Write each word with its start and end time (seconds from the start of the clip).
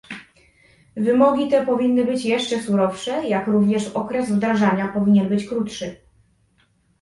Wymogi 0.97 1.47
te 1.49 1.65
powinny 1.65 2.05
być 2.05 2.25
jeszcze 2.25 2.61
surowsze, 2.63 3.27
jak 3.27 3.47
również 3.47 3.87
okres 3.87 4.29
wdrażania 4.31 4.87
powinien 4.87 5.29
być 5.29 5.47
krótszy 5.47 5.97